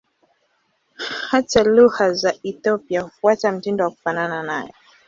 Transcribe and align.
Hata 1.29 1.63
lugha 1.63 2.13
za 2.13 2.35
Ethiopia 2.43 3.01
hufuata 3.01 3.51
mtindo 3.51 3.83
wa 3.83 3.91
kufanana 3.91 4.43
nayo. 4.43 4.71